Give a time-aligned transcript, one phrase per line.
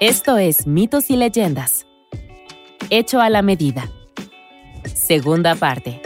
[0.00, 1.84] Esto es Mitos y Leyendas.
[2.88, 3.90] Hecho a la medida.
[4.84, 6.00] Segunda parte.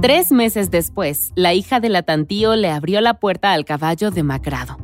[0.00, 4.78] Tres meses después, la hija del atantío le abrió la puerta al caballo demacrado.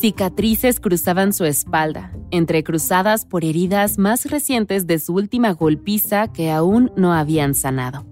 [0.00, 6.90] Cicatrices cruzaban su espalda, entrecruzadas por heridas más recientes de su última golpiza que aún
[6.96, 8.11] no habían sanado.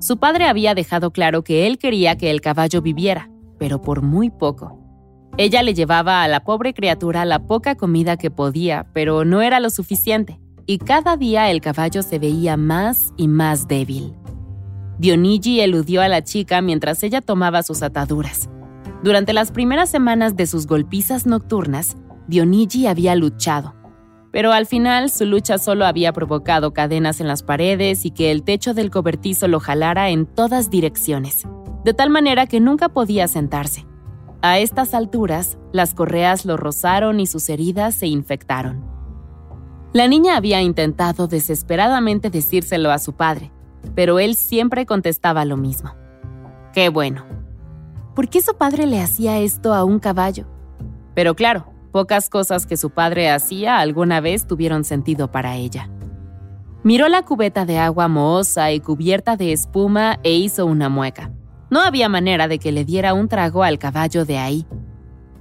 [0.00, 4.30] Su padre había dejado claro que él quería que el caballo viviera, pero por muy
[4.30, 4.78] poco.
[5.36, 9.60] Ella le llevaba a la pobre criatura la poca comida que podía, pero no era
[9.60, 14.14] lo suficiente, y cada día el caballo se veía más y más débil.
[14.98, 18.48] Dionigi eludió a la chica mientras ella tomaba sus ataduras.
[19.02, 23.74] Durante las primeras semanas de sus golpizas nocturnas, Dionigi había luchado,
[24.32, 28.42] pero al final su lucha solo había provocado cadenas en las paredes y que el
[28.42, 31.46] techo del cobertizo lo jalara en todas direcciones,
[31.84, 33.86] de tal manera que nunca podía sentarse.
[34.42, 38.84] A estas alturas, las correas lo rozaron y sus heridas se infectaron.
[39.92, 43.52] La niña había intentado desesperadamente decírselo a su padre,
[43.94, 45.94] pero él siempre contestaba lo mismo.
[46.72, 47.26] Qué bueno.
[48.14, 50.46] ¿Por qué su padre le hacía esto a un caballo?
[51.14, 55.90] Pero claro, Pocas cosas que su padre hacía alguna vez tuvieron sentido para ella.
[56.82, 61.32] Miró la cubeta de agua mohosa y cubierta de espuma e hizo una mueca.
[61.68, 64.66] No había manera de que le diera un trago al caballo de ahí.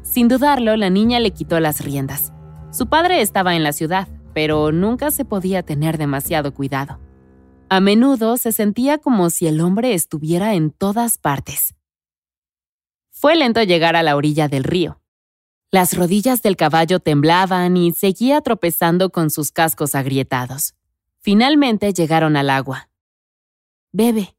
[0.02, 2.34] Sin dudarlo, la niña le quitó las riendas.
[2.72, 7.00] Su padre estaba en la ciudad, pero nunca se podía tener demasiado cuidado.
[7.70, 11.76] A menudo se sentía como si el hombre estuviera en todas partes.
[13.12, 14.99] Fue lento llegar a la orilla del río.
[15.72, 20.74] Las rodillas del caballo temblaban y seguía tropezando con sus cascos agrietados.
[21.20, 22.90] Finalmente llegaron al agua.
[23.92, 24.36] Bebe,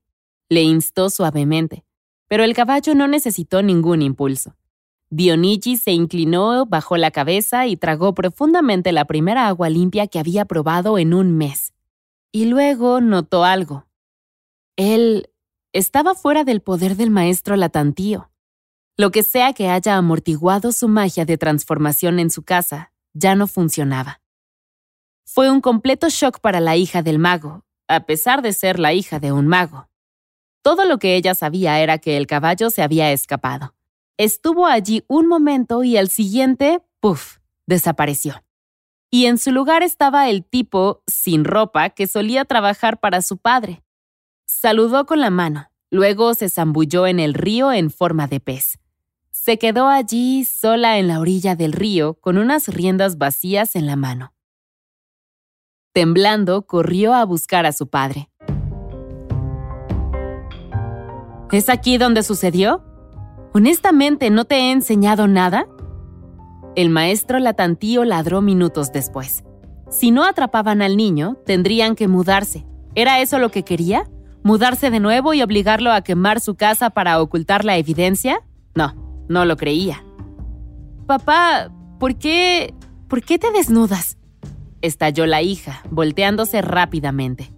[0.48, 1.84] le instó suavemente,
[2.26, 4.56] pero el caballo no necesitó ningún impulso.
[5.10, 10.44] Dionigi se inclinó, bajó la cabeza y tragó profundamente la primera agua limpia que había
[10.44, 11.72] probado en un mes.
[12.32, 13.86] Y luego notó algo.
[14.76, 15.28] Él
[15.72, 18.29] estaba fuera del poder del maestro Latantío.
[19.00, 23.46] Lo que sea que haya amortiguado su magia de transformación en su casa, ya no
[23.46, 24.20] funcionaba.
[25.24, 29.18] Fue un completo shock para la hija del mago, a pesar de ser la hija
[29.18, 29.88] de un mago.
[30.60, 33.74] Todo lo que ella sabía era que el caballo se había escapado.
[34.18, 38.44] Estuvo allí un momento y al siguiente, ¡puf!, desapareció.
[39.10, 43.82] Y en su lugar estaba el tipo sin ropa que solía trabajar para su padre.
[44.44, 48.78] Saludó con la mano, luego se zambulló en el río en forma de pez.
[49.30, 53.94] Se quedó allí sola en la orilla del río con unas riendas vacías en la
[53.94, 54.34] mano.
[55.92, 58.28] Temblando, corrió a buscar a su padre.
[61.52, 62.84] ¿Es aquí donde sucedió?
[63.54, 65.66] Honestamente, ¿no te he enseñado nada?
[66.74, 69.44] El maestro Latantío ladró minutos después.
[69.88, 72.66] Si no atrapaban al niño, tendrían que mudarse.
[72.94, 74.08] ¿Era eso lo que quería?
[74.42, 78.40] ¿Mudarse de nuevo y obligarlo a quemar su casa para ocultar la evidencia?
[78.74, 79.09] No.
[79.30, 80.04] No lo creía.
[81.06, 81.70] Papá,
[82.00, 82.74] ¿por qué...
[83.06, 84.18] ¿por qué te desnudas?
[84.82, 87.52] Estalló la hija, volteándose rápidamente.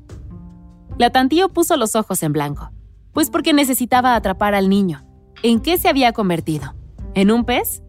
[0.99, 2.71] La tantío puso los ojos en blanco.
[3.13, 5.03] Pues porque necesitaba atrapar al niño.
[5.43, 6.75] ¿En qué se había convertido?
[7.15, 7.83] ¿En un pez?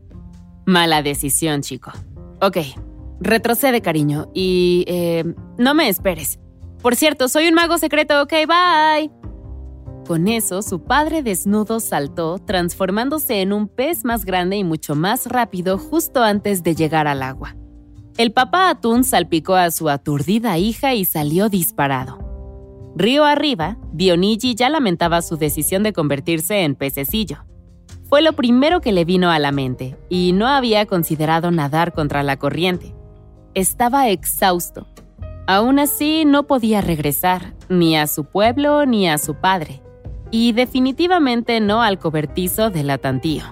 [0.66, 1.92] Mala decisión, chico.
[2.42, 2.60] Ok,
[3.20, 4.86] retrocede, cariño, y...
[4.88, 5.26] Eh,
[5.58, 6.40] no me esperes.
[6.82, 9.33] Por cierto, soy un mago secreto, ok, bye.
[10.08, 15.28] Con eso, su padre desnudo saltó, transformándose en un pez más grande y mucho más
[15.28, 17.56] rápido justo antes de llegar al agua.
[18.18, 22.20] El papá atún salpicó a su aturdida hija y salió disparado.
[22.98, 27.46] Río arriba, Dionigi ya lamentaba su decisión de convertirse en pececillo.
[28.04, 32.24] Fue lo primero que le vino a la mente, y no había considerado nadar contra
[32.24, 32.94] la corriente.
[33.54, 34.86] Estaba exhausto.
[35.48, 39.82] Aún así, no podía regresar, ni a su pueblo ni a su padre
[40.34, 43.44] y definitivamente no al cobertizo del atantío.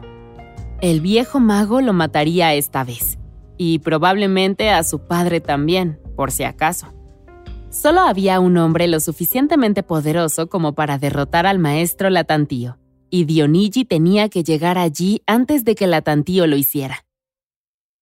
[0.81, 3.19] El viejo mago lo mataría esta vez,
[3.55, 6.91] y probablemente a su padre también, por si acaso.
[7.69, 12.79] Solo había un hombre lo suficientemente poderoso como para derrotar al maestro Latantío,
[13.11, 17.05] y Dionigi tenía que llegar allí antes de que Latantío lo hiciera.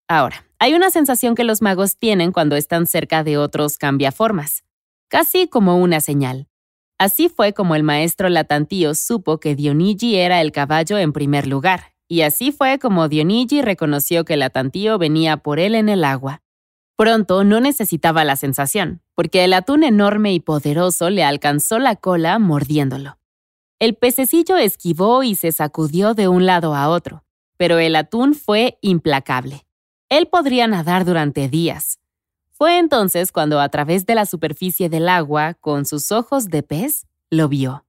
[0.07, 4.63] Ahora, hay una sensación que los magos tienen cuando están cerca de otros cambiaformas,
[5.09, 6.48] casi como una señal.
[6.99, 11.93] Así fue como el maestro Latantío supo que Dionigi era el caballo en primer lugar,
[12.09, 16.41] y así fue como Dionigi reconoció que Latantío venía por él en el agua.
[16.97, 22.37] Pronto no necesitaba la sensación, porque el atún enorme y poderoso le alcanzó la cola
[22.37, 23.17] mordiéndolo.
[23.79, 27.23] El pececillo esquivó y se sacudió de un lado a otro,
[27.55, 29.65] pero el atún fue implacable.
[30.09, 31.99] Él podría nadar durante días.
[32.59, 37.07] Fue entonces cuando a través de la superficie del agua, con sus ojos de pez,
[37.29, 37.85] lo vio.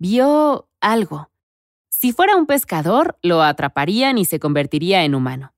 [0.00, 1.30] Vio algo.
[1.88, 5.54] Si fuera un pescador, lo atraparían y se convertiría en humano.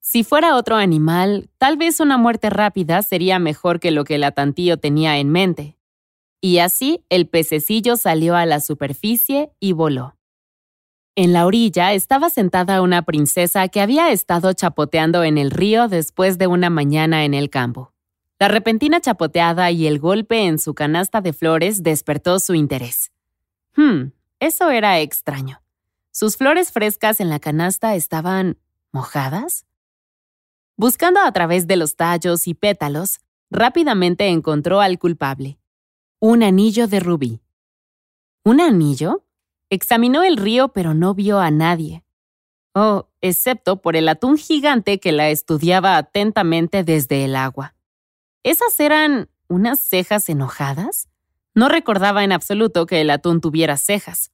[0.00, 4.24] Si fuera otro animal, tal vez una muerte rápida sería mejor que lo que el
[4.24, 5.78] atantío tenía en mente.
[6.40, 10.15] Y así el pececillo salió a la superficie y voló.
[11.18, 16.36] En la orilla estaba sentada una princesa que había estado chapoteando en el río después
[16.36, 17.94] de una mañana en el campo.
[18.38, 23.12] La repentina chapoteada y el golpe en su canasta de flores despertó su interés.
[23.76, 25.62] Hmm, eso era extraño.
[26.10, 28.58] ¿Sus flores frescas en la canasta estaban
[28.92, 29.64] mojadas?
[30.76, 33.20] Buscando a través de los tallos y pétalos,
[33.50, 35.58] rápidamente encontró al culpable.
[36.18, 37.40] Un anillo de rubí.
[38.44, 39.25] ¿Un anillo?
[39.70, 42.04] Examinó el río pero no vio a nadie.
[42.74, 47.74] Oh, excepto por el atún gigante que la estudiaba atentamente desde el agua.
[48.42, 51.08] ¿Esas eran unas cejas enojadas?
[51.54, 54.30] No recordaba en absoluto que el atún tuviera cejas.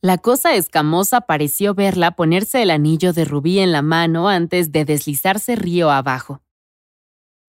[0.00, 4.84] La cosa escamosa pareció verla ponerse el anillo de rubí en la mano antes de
[4.84, 6.42] deslizarse río abajo.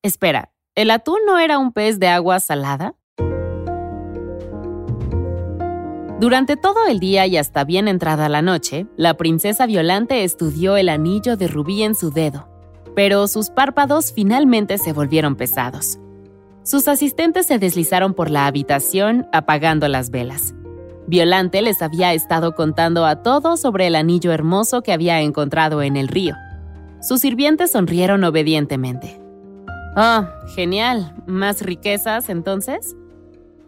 [0.04, 2.96] Espera, ¿el atún no era un pez de agua salada?
[6.20, 10.90] Durante todo el día y hasta bien entrada la noche, la princesa Violante estudió el
[10.90, 12.50] anillo de rubí en su dedo,
[12.94, 15.98] pero sus párpados finalmente se volvieron pesados.
[16.64, 20.54] Sus asistentes se deslizaron por la habitación apagando las velas.
[21.08, 25.96] Violante les había estado contando a todos sobre el anillo hermoso que había encontrado en
[25.96, 26.36] el río.
[27.02, 29.22] Sus sirvientes sonrieron obedientemente.
[29.96, 31.16] Oh, genial.
[31.28, 32.94] ¿Más riquezas entonces?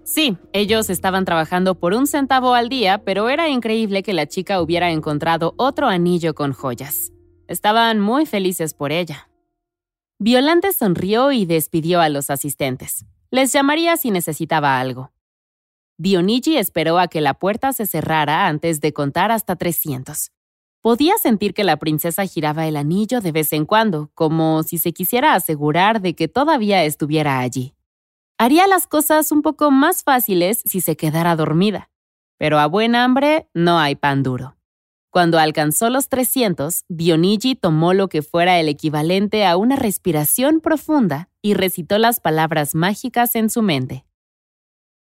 [0.03, 4.61] Sí, ellos estaban trabajando por un centavo al día, pero era increíble que la chica
[4.61, 7.11] hubiera encontrado otro anillo con joyas.
[7.47, 9.29] Estaban muy felices por ella.
[10.17, 13.05] Violante sonrió y despidió a los asistentes.
[13.29, 15.11] Les llamaría si necesitaba algo.
[15.97, 20.31] Dionigi esperó a que la puerta se cerrara antes de contar hasta 300.
[20.81, 24.93] Podía sentir que la princesa giraba el anillo de vez en cuando, como si se
[24.93, 27.75] quisiera asegurar de que todavía estuviera allí.
[28.41, 31.91] Haría las cosas un poco más fáciles si se quedara dormida.
[32.39, 34.57] Pero a buen hambre no hay pan duro.
[35.11, 41.29] Cuando alcanzó los 300, Dionigi tomó lo que fuera el equivalente a una respiración profunda
[41.43, 44.07] y recitó las palabras mágicas en su mente.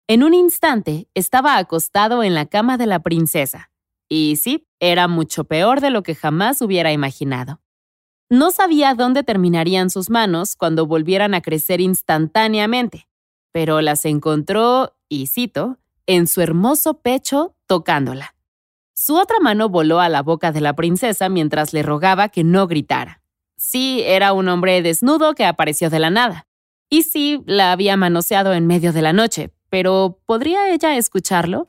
[0.07, 3.71] En un instante estaba acostado en la cama de la princesa.
[4.07, 7.61] Y sí, era mucho peor de lo que jamás hubiera imaginado.
[8.29, 13.07] No sabía dónde terminarían sus manos cuando volvieran a crecer instantáneamente,
[13.53, 18.35] pero las encontró, y cito, en su hermoso pecho tocándola.
[18.93, 22.67] Su otra mano voló a la boca de la princesa mientras le rogaba que no
[22.67, 23.21] gritara.
[23.55, 26.47] Sí, era un hombre desnudo que apareció de la nada.
[26.89, 31.67] Y sí, la había manoseado en medio de la noche, pero ¿podría ella escucharlo?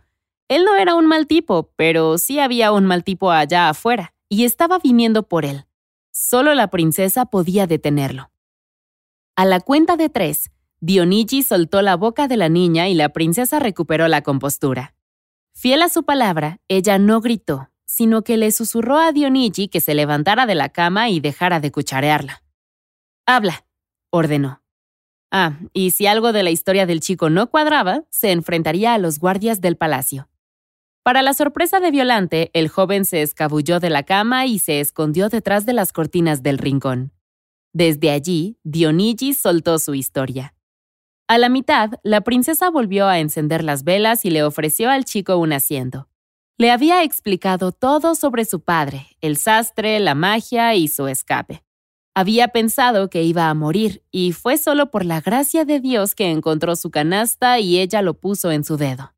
[0.48, 4.44] Él no era un mal tipo, pero sí había un mal tipo allá afuera, y
[4.44, 5.66] estaba viniendo por él.
[6.12, 8.30] Solo la princesa podía detenerlo.
[9.37, 10.50] A la cuenta de tres,
[10.87, 14.95] Dionigi soltó la boca de la niña y la princesa recuperó la compostura.
[15.55, 19.95] Fiel a su palabra, ella no gritó, sino que le susurró a Dionigi que se
[19.95, 22.43] levantara de la cama y dejara de cucharearla.
[23.25, 23.64] Habla,
[24.11, 24.62] ordenó.
[25.31, 29.19] Ah, y si algo de la historia del chico no cuadraba, se enfrentaría a los
[29.19, 30.29] guardias del palacio.
[31.03, 35.31] Para la sorpresa de Violante, el joven se escabulló de la cama y se escondió
[35.31, 37.14] detrás de las cortinas del rincón.
[37.73, 40.55] Desde allí, Dionigi soltó su historia.
[41.26, 45.38] A la mitad, la princesa volvió a encender las velas y le ofreció al chico
[45.38, 46.07] un asiento.
[46.59, 51.64] Le había explicado todo sobre su padre, el sastre, la magia y su escape.
[52.14, 56.31] Había pensado que iba a morir y fue solo por la gracia de Dios que
[56.31, 59.14] encontró su canasta y ella lo puso en su dedo.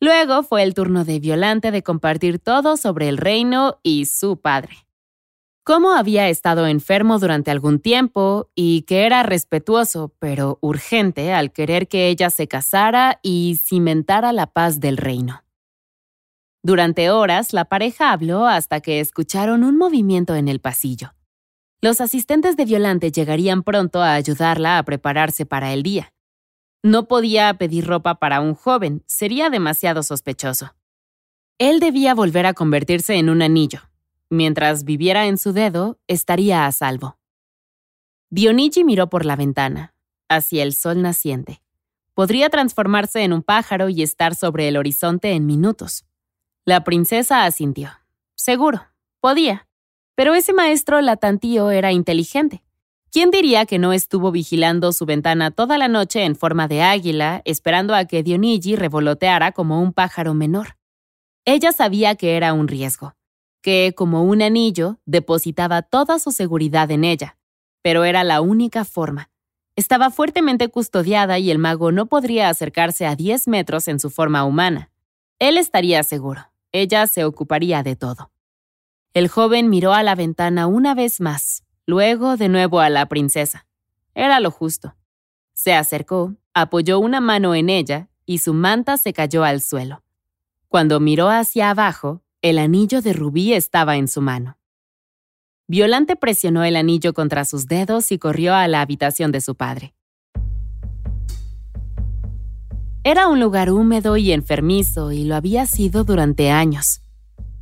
[0.00, 4.87] Luego fue el turno de Violante de compartir todo sobre el reino y su padre
[5.68, 11.88] cómo había estado enfermo durante algún tiempo y que era respetuoso pero urgente al querer
[11.88, 15.44] que ella se casara y cimentara la paz del reino.
[16.62, 21.12] Durante horas la pareja habló hasta que escucharon un movimiento en el pasillo.
[21.82, 26.14] Los asistentes de Violante llegarían pronto a ayudarla a prepararse para el día.
[26.82, 30.74] No podía pedir ropa para un joven, sería demasiado sospechoso.
[31.58, 33.87] Él debía volver a convertirse en un anillo,
[34.30, 37.18] Mientras viviera en su dedo, estaría a salvo.
[38.30, 39.94] Dionigi miró por la ventana,
[40.28, 41.62] hacia el sol naciente.
[42.12, 46.04] Podría transformarse en un pájaro y estar sobre el horizonte en minutos.
[46.64, 47.90] La princesa asintió.
[48.34, 48.82] Seguro,
[49.20, 49.66] podía.
[50.14, 52.62] Pero ese maestro Latantío era inteligente.
[53.10, 57.40] ¿Quién diría que no estuvo vigilando su ventana toda la noche en forma de águila,
[57.46, 60.76] esperando a que Dionigi revoloteara como un pájaro menor?
[61.46, 63.14] Ella sabía que era un riesgo,
[63.60, 67.36] que, como un anillo, depositaba toda su seguridad en ella,
[67.82, 69.30] pero era la única forma.
[69.76, 74.44] Estaba fuertemente custodiada y el mago no podría acercarse a 10 metros en su forma
[74.44, 74.90] humana.
[75.38, 76.50] Él estaría seguro.
[76.72, 78.30] Ella se ocuparía de todo.
[79.14, 83.66] El joven miró a la ventana una vez más, luego de nuevo a la princesa.
[84.14, 84.94] Era lo justo.
[85.54, 90.02] Se acercó, apoyó una mano en ella y su manta se cayó al suelo.
[90.68, 94.58] Cuando miró hacia abajo, el anillo de rubí estaba en su mano.
[95.66, 99.94] Violante presionó el anillo contra sus dedos y corrió a la habitación de su padre.
[103.02, 107.00] Era un lugar húmedo y enfermizo y lo había sido durante años.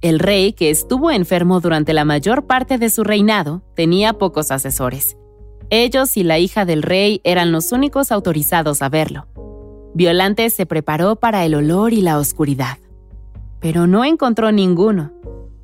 [0.02, 5.16] El rey, que estuvo enfermo durante la mayor parte de su reinado, tenía pocos asesores.
[5.70, 9.26] Ellos y la hija del rey eran los únicos autorizados a verlo.
[9.94, 12.78] Violante se preparó para el olor y la oscuridad,
[13.60, 15.12] pero no encontró ninguno.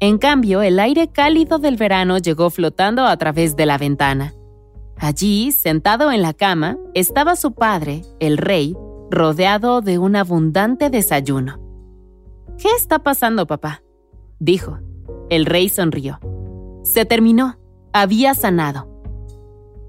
[0.00, 4.34] En cambio, el aire cálido del verano llegó flotando a través de la ventana.
[4.96, 8.76] Allí, sentado en la cama, estaba su padre, el rey,
[9.10, 11.60] rodeado de un abundante desayuno.
[12.58, 13.82] ¿Qué está pasando, papá?
[14.38, 14.78] dijo.
[15.30, 16.20] El rey sonrió.
[16.82, 17.58] Se terminó.
[17.92, 18.88] Había sanado.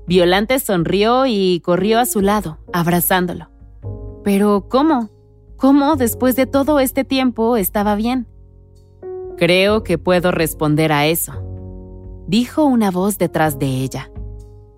[0.08, 3.50] Violante sonrió y corrió a su lado, abrazándolo.
[4.24, 5.10] Pero, ¿cómo?
[5.64, 8.28] ¿Cómo después de todo este tiempo estaba bien?
[9.38, 11.32] Creo que puedo responder a eso,
[12.28, 14.12] dijo una voz detrás de ella.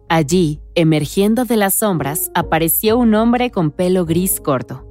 [0.09, 4.85] Allí, emergiendo de las sombras, apareció un hombre con pelo gris corto.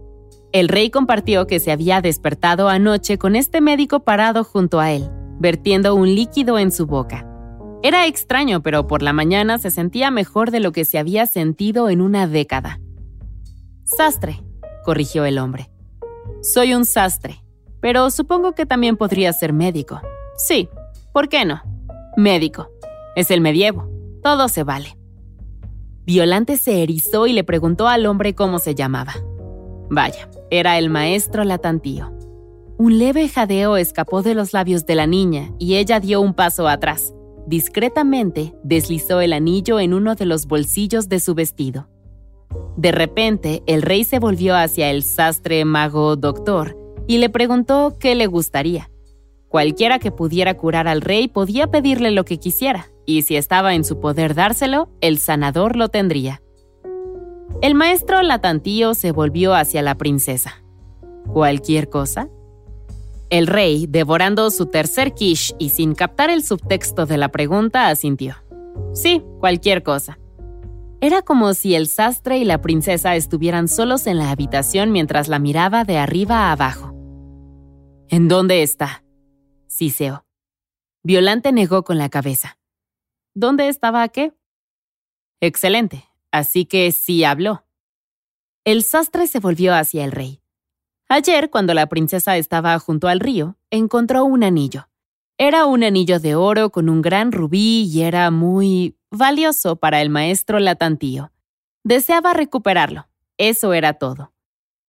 [0.51, 5.09] El rey compartió que se había despertado anoche con este médico parado junto a él,
[5.39, 7.25] vertiendo un líquido en su boca.
[7.85, 11.89] Era extraño, pero por la mañana se sentía mejor de lo que se había sentido
[11.89, 12.81] en una década.
[13.85, 14.43] Sastre,
[14.85, 15.71] corrigió el hombre.
[16.45, 17.43] Soy un sastre,
[17.81, 20.03] pero supongo que también podría ser médico.
[20.37, 20.69] Sí,
[21.11, 21.63] ¿por qué no?
[22.19, 22.69] Médico.
[23.17, 23.89] Es el medievo.
[24.23, 24.99] Todo se vale.
[26.05, 29.15] Violante se erizó y le preguntó al hombre cómo se llamaba.
[29.89, 32.13] Vaya, era el maestro Latantío.
[32.77, 36.69] Un leve jadeo escapó de los labios de la niña y ella dio un paso
[36.69, 37.15] atrás.
[37.47, 41.89] Discretamente deslizó el anillo en uno de los bolsillos de su vestido.
[42.77, 48.15] De repente, el rey se volvió hacia el sastre mago doctor y le preguntó qué
[48.15, 48.91] le gustaría.
[49.49, 53.85] Cualquiera que pudiera curar al rey podía pedirle lo que quisiera, y si estaba en
[53.85, 56.43] su poder dárselo, el sanador lo tendría.
[57.63, 60.63] El maestro Latantío se volvió hacia la princesa.
[61.33, 62.29] ¿Cualquier cosa?
[63.31, 68.35] El rey, devorando su tercer quiche y sin captar el subtexto de la pregunta, asintió.
[68.93, 70.19] Sí, cualquier cosa.
[71.05, 75.39] Era como si el sastre y la princesa estuvieran solos en la habitación mientras la
[75.39, 76.95] miraba de arriba a abajo.
[78.09, 79.05] ¿En dónde está?
[79.67, 80.25] Siseó.
[81.03, 82.57] Violante negó con la cabeza.
[83.35, 84.33] ¿Dónde estaba qué?
[85.43, 87.67] Excelente, así que sí habló.
[88.65, 90.41] El sastre se volvió hacia el rey.
[91.11, 94.89] Ayer, cuando la princesa estaba junto al río, encontró un anillo.
[95.37, 100.11] Era un anillo de oro con un gran rubí y era muy valioso para el
[100.11, 101.33] maestro Latantío.
[101.83, 103.09] Deseaba recuperarlo.
[103.37, 104.33] Eso era todo.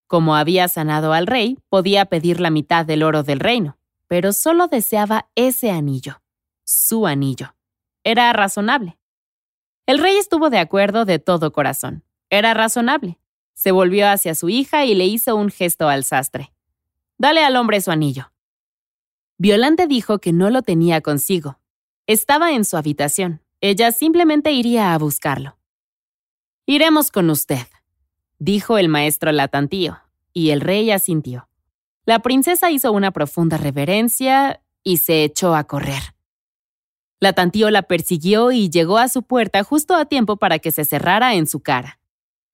[0.08, 3.77] Como había sanado al rey, podía pedir la mitad del oro del reino,
[4.08, 6.22] pero solo deseaba ese anillo,
[6.63, 7.55] su anillo.
[8.03, 8.98] Era razonable.
[9.88, 12.03] El rey estuvo de acuerdo de todo corazón.
[12.29, 13.20] Era razonable.
[13.53, 16.51] Se volvió hacia su hija y le hizo un gesto al sastre.
[17.17, 18.32] Dale al hombre su anillo.
[19.38, 21.60] Violante dijo que no lo tenía consigo.
[22.08, 23.41] Estaba en su habitación.
[23.67, 25.57] Ella simplemente iría a buscarlo.
[26.67, 27.65] Iremos con usted,
[28.38, 29.98] dijo el maestro Latantío,
[30.34, 31.50] y el rey asintió.
[32.05, 36.13] La princesa hizo una profunda reverencia y se echó a correr.
[37.19, 40.86] La tantío la persiguió y llegó a su puerta justo a tiempo para que se
[40.86, 42.00] cerrara en su cara.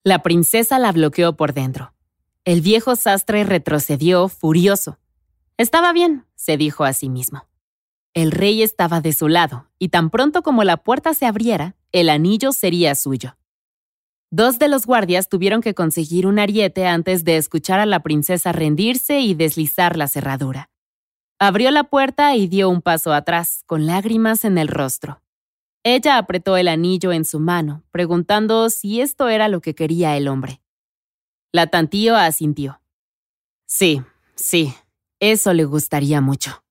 [0.04, 1.92] La princesa la bloqueó por dentro.
[2.46, 4.98] El viejo sastre retrocedió, furioso.
[5.58, 7.44] Estaba bien, se dijo a sí mismo.
[8.14, 12.10] El rey estaba de su lado, y tan pronto como la puerta se abriera, el
[12.10, 13.36] anillo sería suyo.
[14.30, 18.52] Dos de los guardias tuvieron que conseguir un ariete antes de escuchar a la princesa
[18.52, 20.70] rendirse y deslizar la cerradura.
[21.38, 25.22] Abrió la puerta y dio un paso atrás, con lágrimas en el rostro.
[25.82, 30.28] Ella apretó el anillo en su mano, preguntando si esto era lo que quería el
[30.28, 30.62] hombre.
[31.50, 32.80] La tantío asintió.
[33.66, 34.02] Sí,
[34.34, 34.74] sí,
[35.18, 36.64] Eso le gustaría mucho.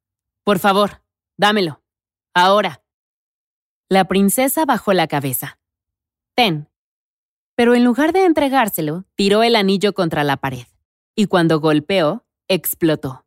[0.43, 1.01] Por favor,
[1.37, 1.83] dámelo.
[2.33, 2.83] Ahora.
[3.89, 5.59] La princesa bajó la cabeza.
[6.35, 6.69] Ten.
[7.55, 10.65] Pero en lugar de entregárselo, tiró el anillo contra la pared.
[11.15, 13.25] Y cuando golpeó, explotó.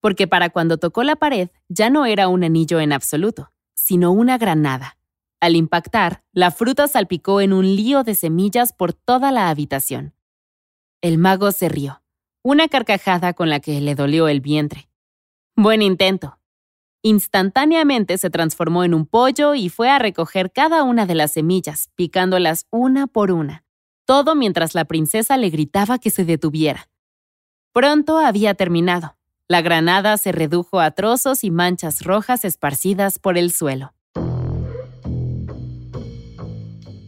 [0.00, 4.38] Porque para cuando tocó la pared ya no era un anillo en absoluto, sino una
[4.38, 4.98] granada.
[5.40, 10.14] Al impactar, la fruta salpicó en un lío de semillas por toda la habitación.
[11.00, 12.02] El mago se rió,
[12.42, 14.88] una carcajada con la que le dolió el vientre.
[15.54, 16.37] Buen intento.
[17.02, 21.90] Instantáneamente se transformó en un pollo y fue a recoger cada una de las semillas,
[21.94, 23.64] picándolas una por una,
[24.04, 26.88] todo mientras la princesa le gritaba que se detuviera.
[27.72, 29.16] Pronto había terminado.
[29.46, 33.94] La granada se redujo a trozos y manchas rojas esparcidas por el suelo.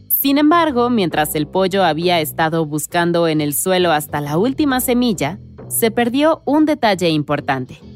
[0.07, 5.39] Sin embargo, mientras el pollo había estado buscando en el suelo hasta la última semilla,
[5.67, 7.90] se perdió un detalle importante.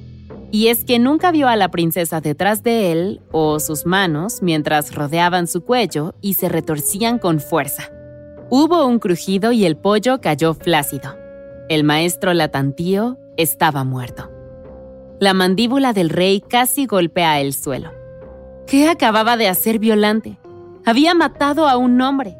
[0.55, 4.95] Y es que nunca vio a la princesa detrás de él o sus manos mientras
[4.95, 7.91] rodeaban su cuello y se retorcían con fuerza.
[8.49, 11.17] Hubo un crujido y el pollo cayó flácido.
[11.67, 14.31] El maestro Latantío estaba muerto.
[15.19, 17.91] La mandíbula del rey casi golpea el suelo.
[18.65, 20.39] ¿Qué acababa de hacer Violante?
[20.85, 22.37] Había matado a un hombre.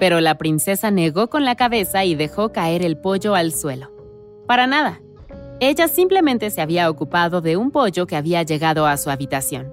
[0.00, 3.92] Pero la princesa negó con la cabeza y dejó caer el pollo al suelo.
[4.46, 5.02] Para nada.
[5.58, 9.72] Ella simplemente se había ocupado de un pollo que había llegado a su habitación.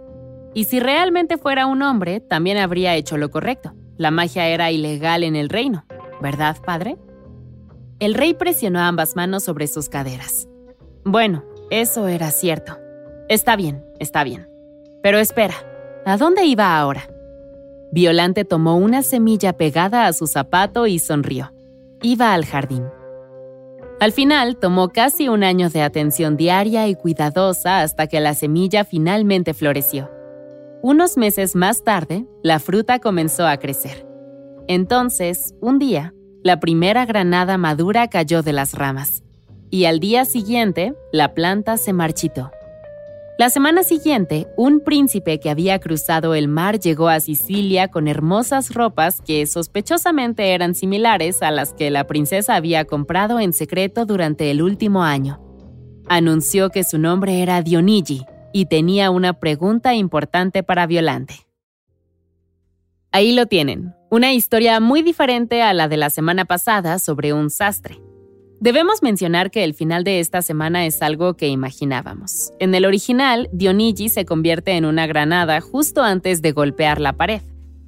[0.54, 3.74] Y si realmente fuera un hombre, también habría hecho lo correcto.
[3.98, 5.86] La magia era ilegal en el reino,
[6.22, 6.98] ¿verdad, padre?
[8.00, 10.48] El rey presionó ambas manos sobre sus caderas.
[11.04, 12.78] Bueno, eso era cierto.
[13.28, 14.48] Está bien, está bien.
[15.02, 15.56] Pero espera,
[16.06, 17.10] ¿a dónde iba ahora?
[17.92, 21.54] Violante tomó una semilla pegada a su zapato y sonrió.
[22.02, 22.86] Iba al jardín.
[24.00, 28.84] Al final tomó casi un año de atención diaria y cuidadosa hasta que la semilla
[28.84, 30.10] finalmente floreció.
[30.82, 34.06] Unos meses más tarde, la fruta comenzó a crecer.
[34.68, 39.24] Entonces, un día, la primera granada madura cayó de las ramas,
[39.70, 42.52] y al día siguiente, la planta se marchitó.
[43.40, 48.72] La semana siguiente, un príncipe que había cruzado el mar llegó a Sicilia con hermosas
[48.72, 54.52] ropas que sospechosamente eran similares a las que la princesa había comprado en secreto durante
[54.52, 55.42] el último año.
[56.08, 61.48] Anunció que su nombre era Dionigi y tenía una pregunta importante para Violante.
[63.12, 67.50] Ahí lo tienen, una historia muy diferente a la de la semana pasada sobre un
[67.50, 68.00] sastre.
[68.64, 72.54] Debemos mencionar que el final de esta semana es algo que imaginábamos.
[72.60, 77.42] En el original, Dionigi se convierte en una granada justo antes de golpear la pared,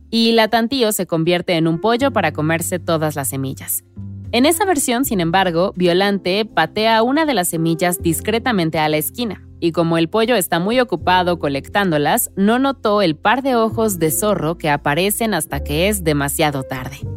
[0.09, 3.85] y la Tantío se convierte en un pollo para comerse todas las semillas.
[4.33, 9.47] En esa versión, sin embargo, Violante patea una de las semillas discretamente a la esquina,
[9.61, 14.11] y como el pollo está muy ocupado colectándolas, no notó el par de ojos de
[14.11, 17.14] zorro que aparecen hasta que es demasiado tarde.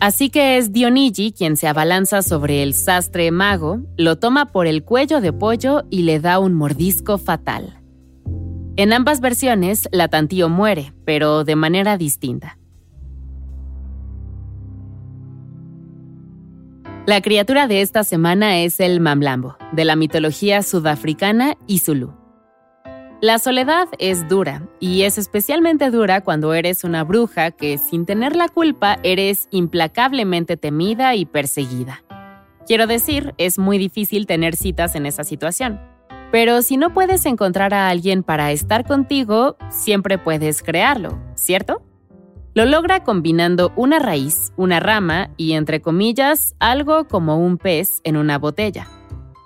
[0.00, 4.82] Así que es Dionigi quien se abalanza sobre el sastre mago, lo toma por el
[4.82, 7.80] cuello de pollo y le da un mordisco fatal.
[8.76, 12.56] En ambas versiones, la Tantío muere, pero de manera distinta.
[17.06, 22.19] La criatura de esta semana es el Mamlambo, de la mitología sudafricana y Zulu.
[23.22, 28.34] La soledad es dura, y es especialmente dura cuando eres una bruja que, sin tener
[28.34, 32.02] la culpa, eres implacablemente temida y perseguida.
[32.66, 35.78] Quiero decir, es muy difícil tener citas en esa situación.
[36.32, 41.82] Pero si no puedes encontrar a alguien para estar contigo, siempre puedes crearlo, ¿cierto?
[42.54, 48.16] Lo logra combinando una raíz, una rama y, entre comillas, algo como un pez en
[48.16, 48.88] una botella.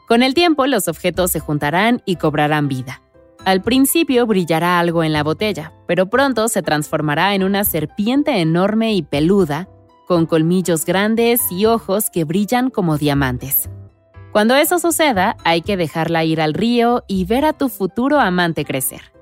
[0.07, 3.04] Con el tiempo los objetos se juntarán y cobrarán vida.
[3.45, 8.95] Al principio brillará algo en la botella, pero pronto se transformará en una serpiente enorme
[8.95, 9.69] y peluda,
[10.07, 13.69] con colmillos grandes y ojos que brillan como diamantes.
[14.33, 18.65] Cuando eso suceda, hay que dejarla ir al río y ver a tu futuro amante
[18.65, 19.13] crecer.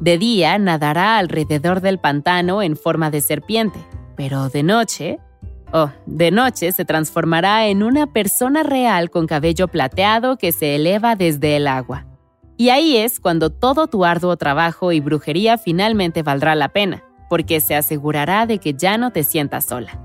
[0.00, 3.78] De día nadará alrededor del pantano en forma de serpiente,
[4.16, 5.18] pero de noche,
[5.72, 11.16] oh, de noche se transformará en una persona real con cabello plateado que se eleva
[11.16, 12.11] desde el agua.
[12.62, 17.58] Y ahí es cuando todo tu arduo trabajo y brujería finalmente valdrá la pena, porque
[17.58, 19.98] se asegurará de que ya no te sientas sola.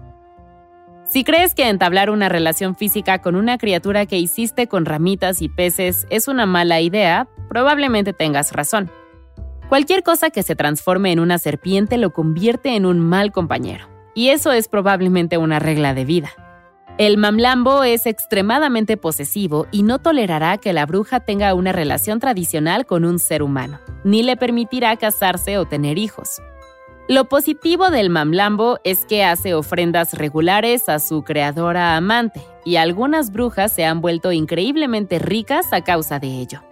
[1.03, 5.49] Si crees que entablar una relación física con una criatura que hiciste con ramitas y
[5.49, 8.89] peces es una mala idea, probablemente tengas razón.
[9.69, 14.29] Cualquier cosa que se transforme en una serpiente lo convierte en un mal compañero, y
[14.29, 16.31] eso es probablemente una regla de vida.
[16.97, 22.87] El mamlambo es extremadamente posesivo y no tolerará que la bruja tenga una relación tradicional
[22.87, 26.41] con un ser humano, ni le permitirá casarse o tener hijos.
[27.07, 33.31] Lo positivo del mamlambo es que hace ofrendas regulares a su creadora amante, y algunas
[33.31, 36.63] brujas se han vuelto increíblemente ricas a causa de ello.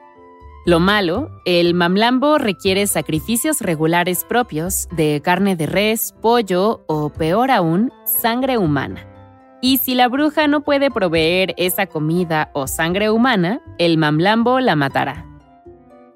[0.65, 7.51] Lo malo, el mamlambo requiere sacrificios regulares propios de carne de res, pollo o, peor
[7.51, 9.14] aún, sangre humana.
[9.61, 14.75] Y si la bruja no puede proveer esa comida o sangre humana, el mamlambo la
[14.75, 15.25] matará.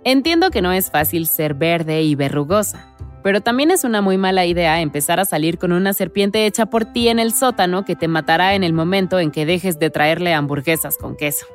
[0.03, 4.45] Entiendo que no es fácil ser verde y verrugosa, pero también es una muy mala
[4.45, 8.07] idea empezar a salir con una serpiente hecha por ti en el sótano que te
[8.07, 11.45] matará en el momento en que dejes de traerle hamburguesas con queso.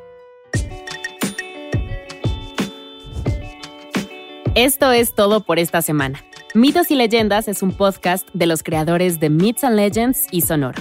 [4.55, 6.23] Esto es todo por esta semana.
[6.55, 10.81] Mitos y Leyendas es un podcast de los creadores de Myths and Legends y Sonoro.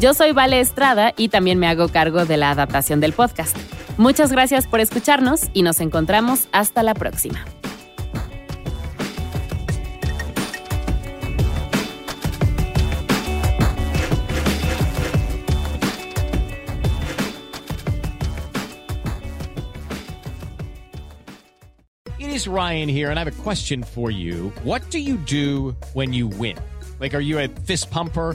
[0.00, 3.54] Yo soy Vale Estrada y también me hago cargo de la adaptación del podcast.
[3.98, 7.44] Muchas gracias por escucharnos y nos encontramos hasta la próxima.
[22.18, 24.50] It is Ryan here and I have a question for you.
[24.64, 26.56] What do you do when you win?
[26.98, 28.34] Like are you a fist pumper?